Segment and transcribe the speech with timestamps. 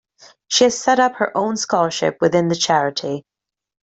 [0.47, 3.23] She has set up her own scholarship within the charity.